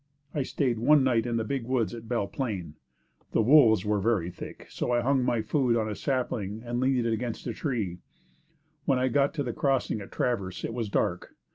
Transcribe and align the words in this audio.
I 0.33 0.41
stayed 0.41 0.79
one 0.79 1.03
night 1.03 1.27
in 1.27 1.37
the 1.37 1.43
big 1.43 1.63
woods 1.65 1.93
at 1.93 2.07
Belle 2.09 2.25
Plaine. 2.25 2.73
The 3.33 3.41
wolves 3.43 3.85
were 3.85 3.99
very 3.99 4.31
thick, 4.31 4.65
"so 4.67 4.89
I 4.89 5.01
hung 5.01 5.23
my 5.23 5.43
food 5.43 5.75
on 5.77 5.87
a 5.87 5.93
sapling 5.93 6.63
and 6.65 6.79
leaned 6.79 7.05
it 7.05 7.13
against 7.13 7.45
a 7.45 7.53
tree. 7.53 7.99
When 8.85 8.97
I 8.97 9.09
got 9.09 9.31
to 9.35 9.43
the 9.43 9.53
crossing 9.53 10.01
at 10.01 10.11
Traverse, 10.11 10.63
it 10.63 10.73
was 10.73 10.89
dark. 10.89 11.35